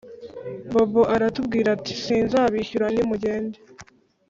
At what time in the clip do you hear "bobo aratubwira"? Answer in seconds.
0.73-1.67